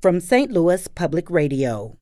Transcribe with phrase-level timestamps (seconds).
[0.00, 0.52] from St.
[0.52, 1.96] Louis Public Radio.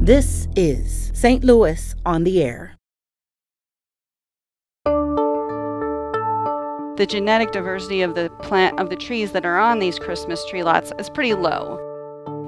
[0.00, 1.44] This is St.
[1.44, 2.76] Louis on the Air.
[6.96, 10.62] The genetic diversity of the plant of the trees that are on these Christmas tree
[10.62, 11.78] lots is pretty low.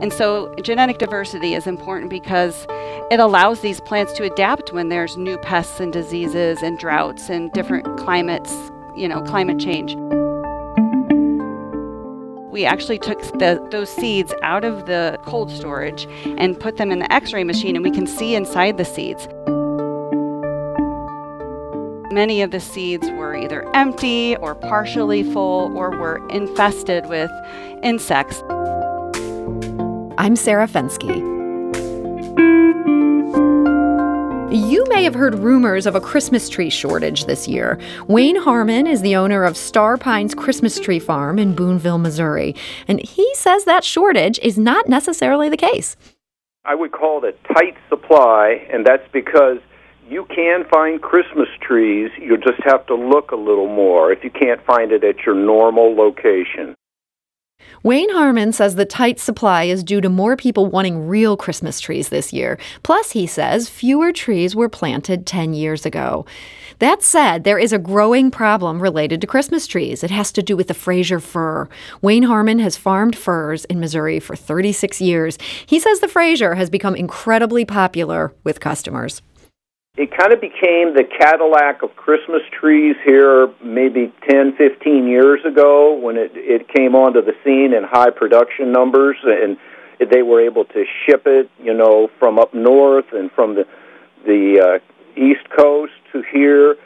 [0.01, 2.67] And so genetic diversity is important because
[3.11, 7.53] it allows these plants to adapt when there's new pests and diseases and droughts and
[7.53, 8.53] different climates,
[8.97, 9.95] you know, climate change.
[12.61, 16.07] We actually took the, those seeds out of the cold storage
[16.37, 19.27] and put them in the x ray machine, and we can see inside the seeds.
[22.13, 27.31] Many of the seeds were either empty or partially full or were infested with
[27.83, 28.43] insects.
[30.19, 31.30] I'm Sarah Fenske.
[34.53, 37.79] You may have heard rumors of a Christmas tree shortage this year.
[38.09, 42.57] Wayne Harmon is the owner of Star Pines Christmas Tree Farm in Boonville, Missouri,
[42.89, 45.97] and he says that shortage is not necessarily the case.
[46.65, 49.59] I would call it a tight supply, and that's because
[50.09, 52.11] you can find Christmas trees.
[52.19, 55.37] You just have to look a little more if you can't find it at your
[55.37, 56.75] normal location.
[57.83, 62.11] Wayne Harmon says the tight supply is due to more people wanting real Christmas trees
[62.11, 62.59] this year.
[62.83, 66.27] Plus, he says fewer trees were planted 10 years ago.
[66.79, 70.03] That said, there is a growing problem related to Christmas trees.
[70.03, 71.69] It has to do with the Fraser fir.
[72.01, 75.39] Wayne Harmon has farmed firs in Missouri for 36 years.
[75.67, 79.23] He says the Fraser has become incredibly popular with customers
[80.01, 85.95] it kind of became the Cadillac of Christmas trees here maybe 10, 15 years ago
[85.95, 89.59] when it, it came onto the scene in high production numbers and
[90.11, 93.67] they were able to ship it, you know, from up north and from the
[94.25, 96.77] the uh, east coast to here.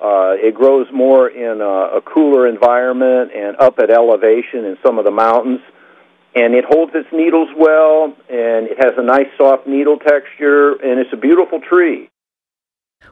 [0.00, 4.98] Uh, it grows more in a, a cooler environment and up at elevation in some
[4.98, 5.60] of the mountains.
[6.34, 10.98] And it holds its needles well, and it has a nice soft needle texture, and
[10.98, 12.10] it's a beautiful tree.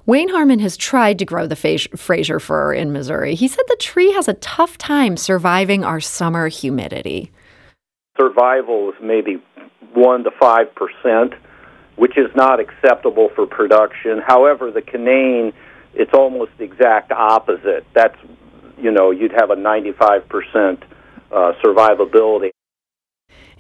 [0.05, 3.37] Wayne Harmon has tried to grow the Fraser fir in Missouri.
[3.37, 7.31] He said the tree has a tough time surviving our summer humidity.
[8.19, 9.41] Survival is maybe
[9.95, 11.35] 1 to 5%,
[11.95, 14.21] which is not acceptable for production.
[14.27, 15.53] However, the Canaan,
[15.95, 17.87] it's almost the exact opposite.
[17.95, 18.17] That's,
[18.79, 20.83] you know, you'd have a 95%
[21.31, 22.51] uh, survivability.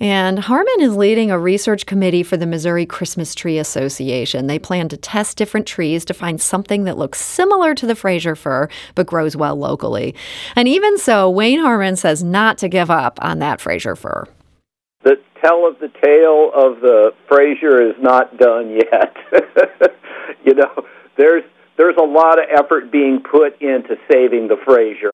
[0.02, 4.48] And Harmon is leading a research committee for the Missouri Christmas Tree Association.
[4.48, 8.34] They plan to test different trees to find something that looks similar to the Fraser
[8.34, 10.16] fir but grows well locally.
[10.56, 14.26] And even so, Wayne Harmon says not to give up on that Fraser fir.
[15.04, 19.16] The tell of the tale of the Fraser is not done yet.
[20.44, 20.84] you know,
[21.16, 21.44] there's
[21.76, 25.12] there's a lot of effort being put into saving the Fraser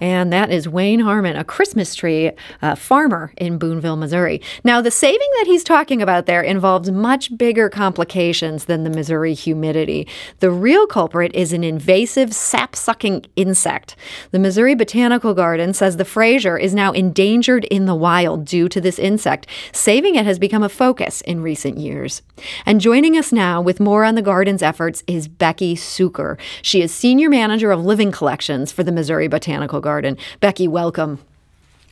[0.00, 4.40] and that is Wayne Harmon, a Christmas tree uh, farmer in Boonville, Missouri.
[4.64, 9.34] Now, the saving that he's talking about there involves much bigger complications than the Missouri
[9.34, 10.08] humidity.
[10.38, 13.94] The real culprit is an invasive sap sucking insect.
[14.30, 18.80] The Missouri Botanical Garden says the Fraser is now endangered in the wild due to
[18.80, 19.46] this insect.
[19.72, 22.22] Saving it has become a focus in recent years.
[22.64, 26.38] And joining us now with more on the garden's efforts is Becky Sucher.
[26.62, 30.16] She is Senior Manager of Living Collections for the Missouri Botanical Garden garden.
[30.38, 31.18] Becky, welcome.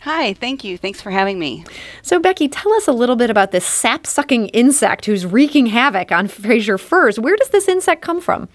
[0.03, 0.79] Hi, thank you.
[0.79, 1.65] Thanks for having me.
[2.03, 6.13] So, Becky, tell us a little bit about this sap sucking insect who's wreaking havoc
[6.13, 7.19] on Fraser firs.
[7.19, 8.49] Where does this insect come from?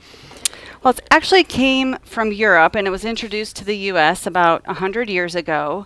[0.82, 4.26] Well, it actually came from Europe and it was introduced to the U.S.
[4.26, 5.86] about 100 years ago.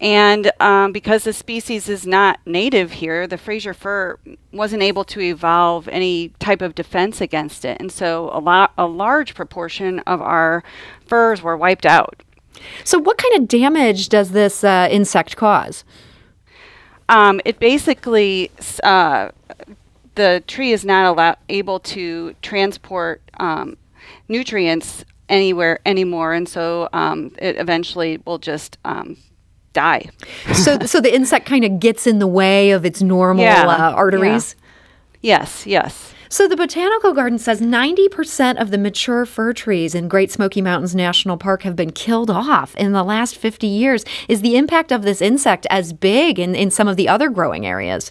[0.00, 4.18] And um, because the species is not native here, the Fraser fir
[4.52, 7.76] wasn't able to evolve any type of defense against it.
[7.78, 10.64] And so a, lot, a large proportion of our
[11.06, 12.22] firs were wiped out.
[12.84, 15.84] So, what kind of damage does this uh, insect cause?
[17.08, 18.50] Um, it basically,
[18.82, 19.30] uh,
[20.14, 23.76] the tree is not allow- able to transport um,
[24.28, 29.16] nutrients anywhere anymore, and so um, it eventually will just um,
[29.72, 30.08] die.
[30.54, 33.92] so, so the insect kind of gets in the way of its normal yeah, uh,
[33.92, 34.54] arteries.
[34.56, 34.60] Yeah.
[35.38, 36.13] Yes, yes.
[36.34, 40.92] So the Botanical Garden says 90% of the mature fir trees in Great Smoky Mountains
[40.92, 44.04] National Park have been killed off in the last 50 years.
[44.28, 47.64] Is the impact of this insect as big in, in some of the other growing
[47.64, 48.10] areas?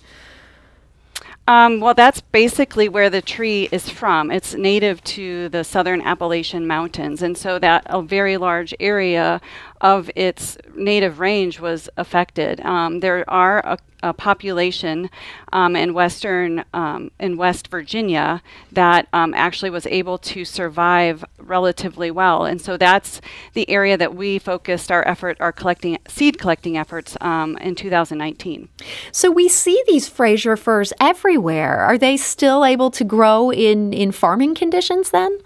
[1.49, 4.31] Um, well, that's basically where the tree is from.
[4.31, 9.41] It's native to the southern Appalachian Mountains, and so that a very large area
[9.81, 12.61] of its native range was affected.
[12.61, 15.09] Um, there are a, a population
[15.51, 22.11] um, in western um, in West Virginia that um, actually was able to survive relatively
[22.11, 23.21] well, and so that's
[23.53, 28.69] the area that we focused our effort, our collecting seed collecting efforts um, in 2019.
[29.11, 31.79] So we see these Fraser firs everywhere.
[31.79, 35.39] Are they still able to grow in in farming conditions then?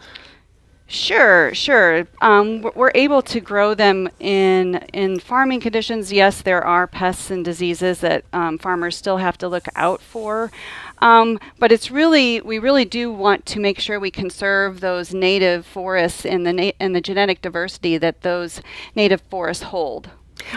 [0.89, 2.07] Sure, sure.
[2.21, 6.13] Um, we're able to grow them in in farming conditions.
[6.13, 10.49] Yes, there are pests and diseases that um, farmers still have to look out for,
[10.99, 15.65] um, but it's really we really do want to make sure we conserve those native
[15.65, 18.61] forests and the na- and the genetic diversity that those
[18.95, 20.09] native forests hold.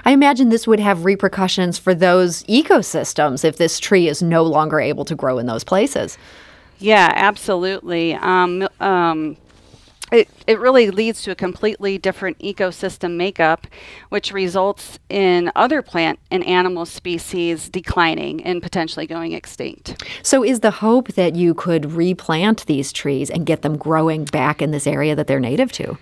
[0.04, 4.78] I imagine this would have repercussions for those ecosystems if this tree is no longer
[4.78, 6.18] able to grow in those places.
[6.78, 8.14] Yeah, absolutely.
[8.14, 9.36] Um, um,
[10.12, 13.66] it, it really leads to a completely different ecosystem makeup,
[14.08, 20.02] which results in other plant and animal species declining and potentially going extinct.
[20.22, 24.60] So, is the hope that you could replant these trees and get them growing back
[24.60, 25.98] in this area that they're native to?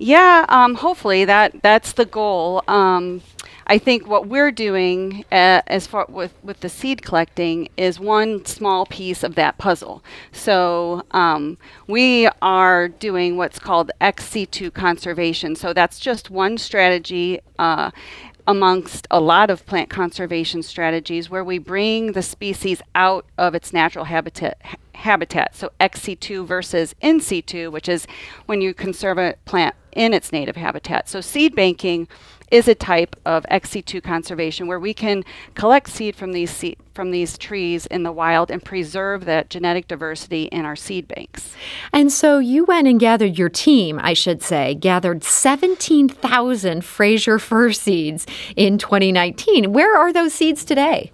[0.00, 2.62] Yeah, um, hopefully that that's the goal.
[2.68, 3.20] Um,
[3.66, 8.44] I think what we're doing uh, as far with with the seed collecting is one
[8.44, 10.04] small piece of that puzzle.
[10.30, 11.58] So um,
[11.88, 15.56] we are doing what's called ex-situ conservation.
[15.56, 17.40] So that's just one strategy.
[17.58, 17.90] Uh,
[18.48, 23.74] amongst a lot of plant conservation strategies where we bring the species out of its
[23.74, 24.58] natural habitat
[24.94, 25.54] habitat.
[25.54, 28.06] So ex situ versus in situ which is
[28.46, 31.08] when you conserve a plant in its native habitat.
[31.08, 32.08] So seed banking
[32.50, 35.24] is a type of ex situ conservation where we can
[35.54, 39.86] collect seed from these seed, from these trees in the wild and preserve that genetic
[39.86, 41.54] diversity in our seed banks.
[41.92, 47.72] And so you went and gathered your team, I should say, gathered 17,000 Fraser fir
[47.72, 49.72] seeds in 2019.
[49.72, 51.12] Where are those seeds today?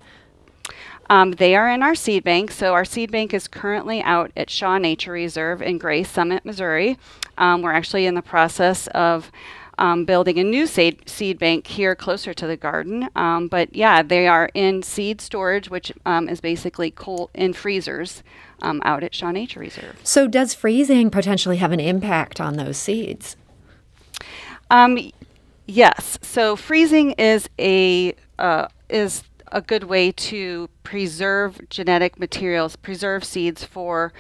[1.11, 2.51] Um, they are in our seed bank.
[2.51, 6.99] So our seed bank is currently out at Shaw Nature Reserve in Gray Summit, Missouri.
[7.37, 9.31] Um, we're actually in the process of
[9.79, 13.09] um, building a new seed, seed bank here closer to the garden.
[13.17, 16.93] Um, but yeah, they are in seed storage, which um, is basically
[17.35, 18.23] in freezers
[18.63, 19.97] um, out at Shaw Nature Reserve.
[20.03, 23.37] So, does freezing potentially have an impact on those seeds?
[24.71, 25.11] Um,
[25.67, 26.19] yes.
[26.23, 33.65] So, freezing is a uh, is a good way to preserve genetic materials, preserve seeds
[33.65, 34.13] for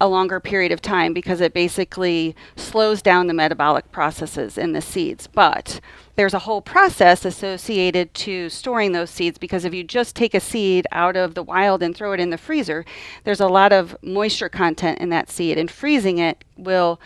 [0.00, 4.80] a longer period of time because it basically slows down the metabolic processes in the
[4.82, 5.26] seeds.
[5.26, 5.80] But
[6.16, 10.40] there's a whole process associated to storing those seeds because if you just take a
[10.40, 12.84] seed out of the wild and throw it in the freezer,
[13.24, 17.00] there's a lot of moisture content in that seed, and freezing it will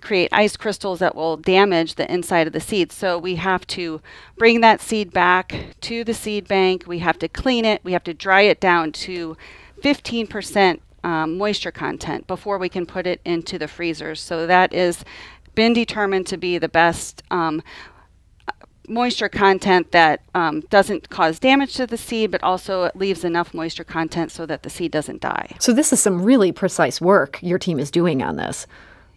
[0.00, 2.92] create ice crystals that will damage the inside of the seed.
[2.92, 4.00] So we have to
[4.36, 6.84] bring that seed back to the seed bank.
[6.86, 7.82] We have to clean it.
[7.82, 9.36] We have to dry it down to
[9.82, 14.20] 15% um, moisture content before we can put it into the freezers.
[14.20, 15.04] So that is
[15.54, 17.62] been determined to be the best um,
[18.88, 23.84] moisture content that um, doesn't cause damage to the seed, but also leaves enough moisture
[23.84, 25.54] content so that the seed doesn't die.
[25.60, 28.66] So this is some really precise work your team is doing on this.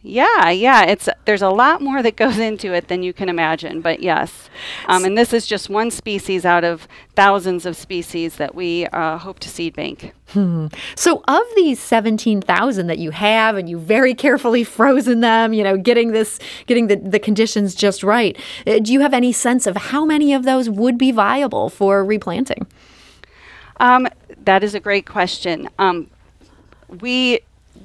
[0.02, 3.82] Yeah, yeah, it's there's a lot more that goes into it than you can imagine,
[3.82, 4.50] but yes,
[4.86, 9.18] um, and this is just one species out of thousands of species that we uh,
[9.18, 10.14] hope to seed bank.
[10.30, 10.68] Hmm.
[10.96, 15.64] So, of these seventeen thousand that you have, and you very carefully frozen them, you
[15.66, 18.38] know, getting this, getting the the conditions just right.
[18.66, 22.06] Uh, do you have any sense of how many of those would be viable for
[22.06, 22.68] replanting?
[23.82, 24.08] Um,
[24.46, 25.68] that is a great question.
[25.78, 26.10] Um,
[27.02, 27.42] we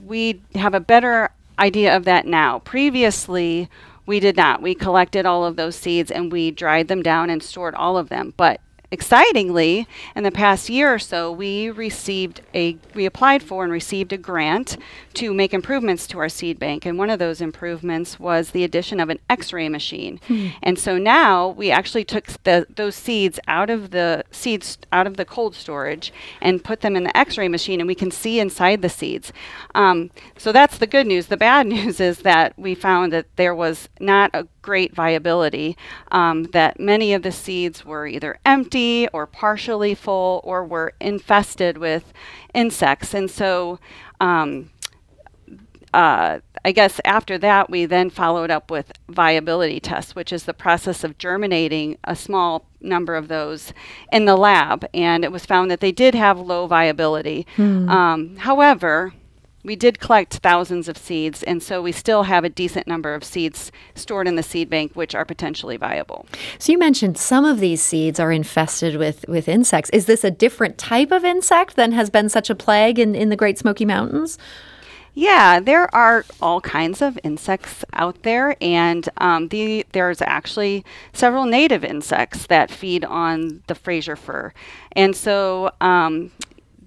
[0.06, 2.60] we have a better idea of that now.
[2.60, 3.68] Previously,
[4.06, 4.62] we did not.
[4.62, 8.08] We collected all of those seeds and we dried them down and stored all of
[8.08, 8.34] them.
[8.36, 13.72] But excitingly, in the past year or so, we received a we applied for and
[13.72, 14.76] received a grant
[15.14, 16.86] to make improvements to our seed bank.
[16.86, 20.20] And one of those improvements was the addition of an X-ray machine.
[20.26, 20.48] Hmm.
[20.62, 25.16] And so now we actually took the, those seeds out of the seeds out of
[25.16, 28.82] the cold storage and put them in the X-ray machine, and we can see inside
[28.82, 29.32] the seeds.
[29.74, 31.26] Um, so that's the good news.
[31.26, 35.76] The bad news is that we found that there was not a great viability.
[36.10, 41.76] Um, that many of the seeds were either empty or partially full or were infested
[41.76, 42.14] with
[42.54, 43.12] insects.
[43.12, 43.78] And so,
[44.20, 44.70] um,
[45.92, 50.54] uh, I guess after that, we then followed up with viability tests, which is the
[50.54, 53.74] process of germinating a small number of those
[54.10, 54.86] in the lab.
[54.94, 57.46] And it was found that they did have low viability.
[57.56, 57.88] Hmm.
[57.90, 59.12] Um, however,
[59.64, 63.24] we did collect thousands of seeds, and so we still have a decent number of
[63.24, 66.26] seeds stored in the seed bank, which are potentially viable.
[66.58, 69.90] So you mentioned some of these seeds are infested with, with insects.
[69.90, 73.30] Is this a different type of insect than has been such a plague in, in
[73.30, 74.38] the Great Smoky Mountains?
[75.16, 81.46] Yeah, there are all kinds of insects out there, and um, the, there's actually several
[81.46, 84.52] native insects that feed on the Fraser fir.
[84.92, 86.32] And so, um,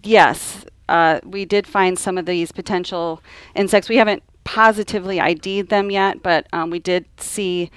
[0.03, 3.21] yes, uh, we did find some of these potential
[3.55, 3.89] insects.
[3.89, 7.69] We haven't positively ID'd them yet, but um, we did see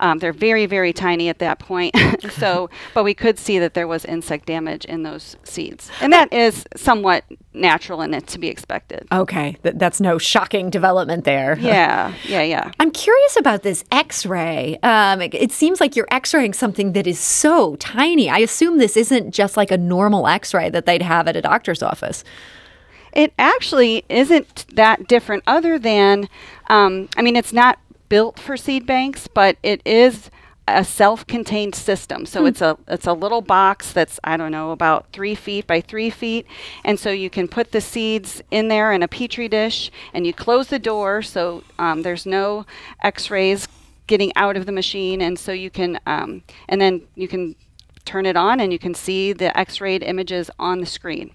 [0.00, 1.94] um, they're very, very tiny at that point.
[2.32, 5.90] so, but we could see that there was insect damage in those seeds.
[6.00, 9.06] And that is somewhat natural and it to be expected.
[9.10, 9.56] Okay.
[9.62, 11.58] Th- that's no shocking development there.
[11.68, 12.14] Yeah.
[12.24, 12.42] Yeah.
[12.42, 12.70] Yeah.
[12.80, 14.78] I'm curious about this x ray.
[14.82, 18.30] Um, it, it seems like you're x raying something that is so tiny.
[18.30, 21.42] I assume this isn't just like a normal x ray that they'd have at a
[21.42, 22.24] doctor's office.
[23.12, 26.28] It actually isn't that different, other than,
[26.68, 27.78] um, I mean, it's not
[28.08, 30.30] built for seed banks, but it is
[30.66, 32.26] a self-contained system.
[32.26, 32.46] So hmm.
[32.48, 36.10] it's a it's a little box that's I don't know about three feet by three
[36.10, 36.46] feet,
[36.84, 40.32] and so you can put the seeds in there in a petri dish, and you
[40.32, 42.66] close the door so um, there's no
[43.02, 43.68] X-rays
[44.06, 47.54] getting out of the machine, and so you can um, and then you can
[48.04, 51.30] turn it on and you can see the X-rayed images on the screen.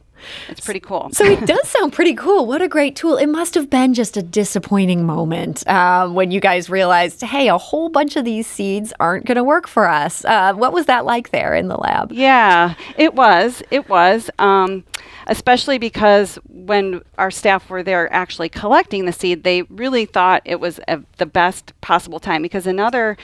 [0.49, 1.09] It's pretty cool.
[1.11, 2.45] So it does sound pretty cool.
[2.45, 3.17] What a great tool.
[3.17, 7.57] It must have been just a disappointing moment uh, when you guys realized, hey, a
[7.57, 10.25] whole bunch of these seeds aren't going to work for us.
[10.25, 12.11] Uh, what was that like there in the lab?
[12.11, 13.63] Yeah, it was.
[13.71, 14.29] It was.
[14.39, 14.83] Um,
[15.27, 20.59] especially because when our staff were there actually collecting the seed, they really thought it
[20.59, 23.17] was a, the best possible time because another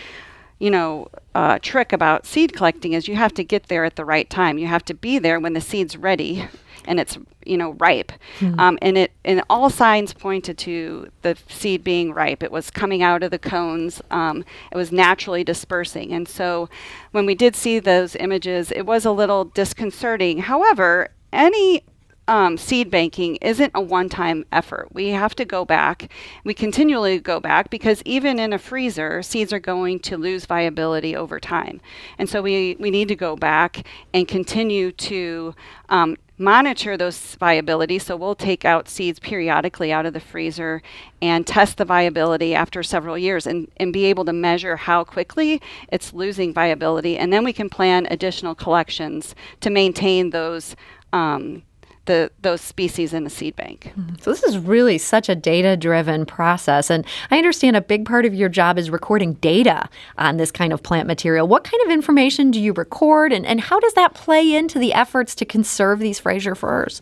[0.60, 4.04] you know, uh, trick about seed collecting is you have to get there at the
[4.06, 4.58] right time.
[4.58, 6.48] You have to be there when the seed's ready
[6.90, 8.12] and it's you know ripe.
[8.40, 8.60] Mm-hmm.
[8.60, 12.44] um, and it and all signs pointed to the seed being ripe.
[12.44, 14.02] It was coming out of the cones.
[14.12, 16.12] Um, it was naturally dispersing.
[16.12, 16.68] And so
[17.12, 20.40] when we did see those images it was a little disconcerting.
[20.40, 21.84] However any
[22.30, 24.90] um, seed banking isn't a one time effort.
[24.94, 26.12] We have to go back.
[26.44, 31.16] We continually go back because even in a freezer, seeds are going to lose viability
[31.16, 31.82] over time.
[32.20, 33.84] And so we, we need to go back
[34.14, 35.56] and continue to
[35.90, 37.98] um, monitor those viability.
[37.98, 40.84] So we'll take out seeds periodically out of the freezer
[41.24, 45.64] and test the viability after several years and, and be able to measure how quickly
[45.92, 47.18] it's losing viability.
[47.18, 50.76] And then we can plan additional collections to maintain those.
[51.12, 51.64] Um,
[52.10, 53.94] the, those species in the seed bank.
[53.96, 54.16] Mm-hmm.
[54.20, 58.34] So this is really such a data-driven process, and I understand a big part of
[58.34, 59.88] your job is recording data
[60.18, 61.48] on this kind of plant material.
[61.48, 64.92] What kind of information do you record, and, and how does that play into the
[64.92, 67.00] efforts to conserve these Fraser firs?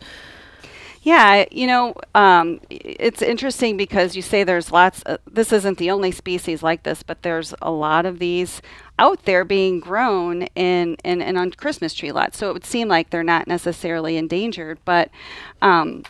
[1.02, 5.02] Yeah, you know, um, it's interesting because you say there's lots.
[5.06, 8.60] Uh, this isn't the only species like this, but there's a lot of these
[8.98, 12.38] out there being grown in, in on Christmas tree lots.
[12.38, 15.10] So it would seem like they're not necessarily endangered, but
[15.62, 16.02] um,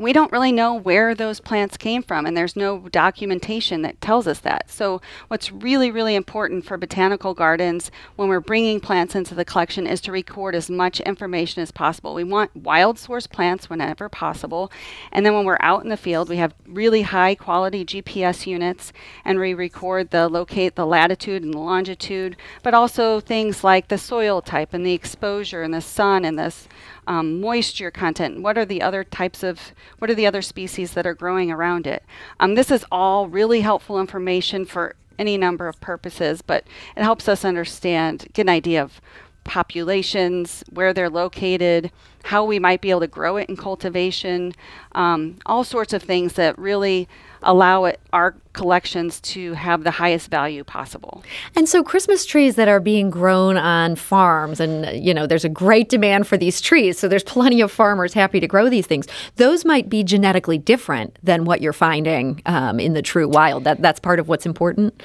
[0.00, 4.26] we don't really know where those plants came from, and there's no documentation that tells
[4.26, 4.70] us that.
[4.70, 9.86] So, what's really, really important for botanical gardens when we're bringing plants into the collection
[9.86, 12.14] is to record as much information as possible.
[12.14, 14.72] We want wild source plants whenever possible,
[15.12, 18.92] and then when we're out in the field, we have really high quality GPS units,
[19.24, 23.98] and we record the locate the latitude and the longitude, but also things like the
[23.98, 26.68] soil type and the exposure and the sun and this
[27.10, 28.40] um, moisture content.
[28.40, 31.88] What are the other types of, what are the other species that are growing around
[31.88, 32.04] it?
[32.38, 36.62] Um, this is all really helpful information for any number of purposes, but
[36.96, 39.00] it helps us understand, get an idea of
[39.42, 41.90] populations, where they're located,
[42.22, 44.52] how we might be able to grow it in cultivation,
[44.92, 47.08] um, all sorts of things that really
[47.42, 51.22] allow it, our collections to have the highest value possible.
[51.56, 55.48] And so Christmas trees that are being grown on farms and you know there's a
[55.48, 59.06] great demand for these trees so there's plenty of farmers happy to grow these things.
[59.36, 63.64] Those might be genetically different than what you're finding um, in the true wild.
[63.64, 65.02] That that's part of what's important.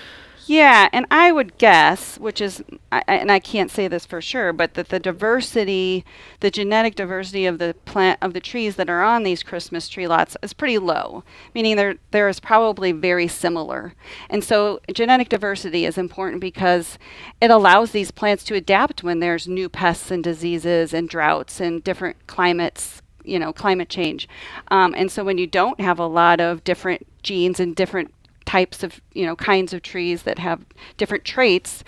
[0.48, 4.54] Yeah, and I would guess, which is, I, and I can't say this for sure,
[4.54, 6.06] but that the diversity,
[6.40, 10.08] the genetic diversity of the plant of the trees that are on these Christmas tree
[10.08, 11.24] lots is pretty low,
[11.56, 13.96] meaning there there is probably very similar.
[14.30, 17.00] And so genetic diversity is important because
[17.42, 21.84] it allows these plants to adapt when there's new pests and diseases and droughts and
[21.84, 24.30] different climates you know climate change
[24.68, 28.14] um, and so when you don't have a lot of different genes and different
[28.46, 30.66] types of you know kinds of trees that have
[30.98, 31.84] different traits,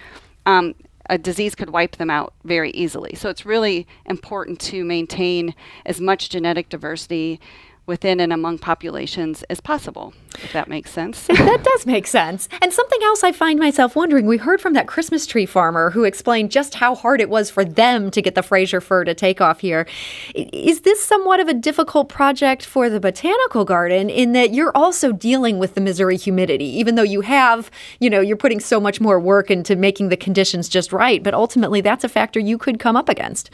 [0.46, 0.76] um,
[1.10, 3.16] a disease could wipe them out very easily.
[3.16, 7.40] So it's really important to maintain as much genetic diversity
[7.88, 10.14] within and among populations as possible,
[10.44, 11.26] if that makes sense.
[11.28, 12.50] that does make sense.
[12.62, 16.04] And something else I find myself wondering we heard from that Christmas tree farmer who
[16.04, 19.40] explained just how hard it was for them to get the Fraser fir to take
[19.40, 19.88] off here.
[20.36, 25.14] Is this somewhat of a difficult project for the botanical garden in that you're also
[25.14, 29.00] dealing with the Missouri humidity, even though you have, you know, you're putting so much
[29.00, 32.80] more work into making the conditions just right, but ultimately that's a factor you could
[32.80, 33.50] come up against.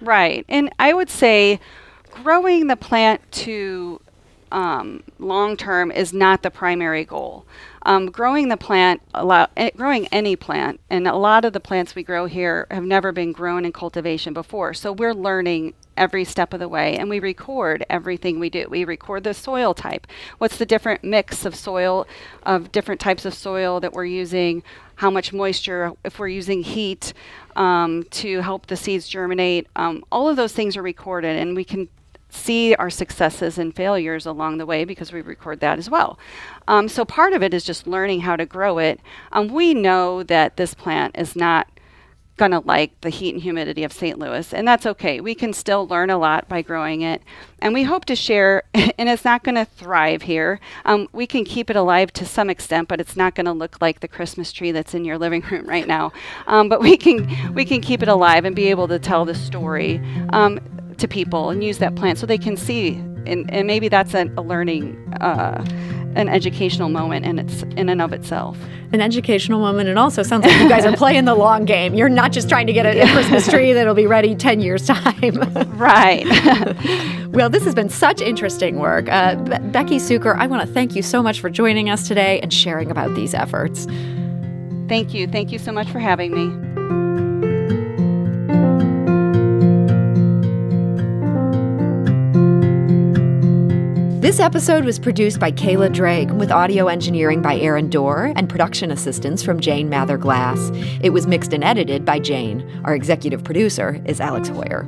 [0.00, 0.44] Right.
[0.48, 1.60] And I would say,
[2.22, 4.00] growing the plant to
[4.52, 7.44] um, long term is not the primary goal.
[7.82, 11.94] Um, growing the plant, allow, eh, growing any plant, and a lot of the plants
[11.94, 14.74] we grow here have never been grown in cultivation before.
[14.74, 18.66] So we're learning every step of the way and we record everything we do.
[18.68, 20.06] We record the soil type.
[20.38, 22.06] What's the different mix of soil,
[22.42, 24.62] of different types of soil that we're using,
[24.96, 27.12] how much moisture, if we're using heat
[27.56, 29.66] um, to help the seeds germinate.
[29.76, 31.88] Um, all of those things are recorded and we can
[32.28, 36.18] see our successes and failures along the way because we record that as well.
[36.68, 39.00] Um, so part of it is just learning how to grow it.
[39.32, 41.68] Um, we know that this plant is not
[42.36, 44.18] going to like the heat and humidity of St.
[44.18, 45.20] Louis, and that's okay.
[45.20, 47.22] We can still learn a lot by growing it,
[47.60, 48.62] and we hope to share.
[48.74, 50.60] and it's not going to thrive here.
[50.84, 53.80] Um, we can keep it alive to some extent, but it's not going to look
[53.80, 56.12] like the Christmas tree that's in your living room right now.
[56.46, 59.34] Um, but we can we can keep it alive and be able to tell the
[59.34, 60.00] story.
[60.30, 60.60] Um,
[60.98, 62.94] to people and use that plant so they can see.
[63.26, 65.64] And, and maybe that's a, a learning uh,
[66.16, 68.56] an educational moment in its in and of itself.
[68.92, 71.94] An educational moment and also sounds like you guys are playing the long game.
[71.94, 74.86] You're not just trying to get a, a christmas tree that'll be ready 10 years
[74.86, 75.42] time.
[75.76, 76.24] Right.
[77.26, 79.10] Well this has been such interesting work.
[79.10, 82.40] Uh, Be- becky sucher i want to thank you so much for joining us today
[82.40, 83.86] and sharing about these efforts.
[84.88, 85.26] Thank you.
[85.26, 87.05] Thank you so much for having me
[94.26, 98.90] This episode was produced by Kayla Drake with audio engineering by Aaron Doerr and production
[98.90, 100.58] assistance from Jane Mather Glass.
[101.00, 102.68] It was mixed and edited by Jane.
[102.84, 104.84] Our executive producer is Alex Heuer.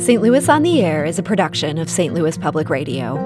[0.00, 0.22] St.
[0.22, 2.14] Louis on the Air is a production of St.
[2.14, 3.16] Louis Public Radio.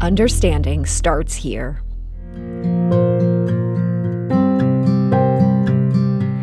[0.00, 1.82] Understanding starts here.